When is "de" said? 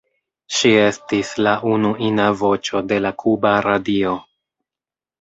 2.95-3.01